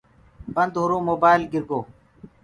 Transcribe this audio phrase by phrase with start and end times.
[0.55, 1.79] بند هوُرو موبآئيل گِرگو۔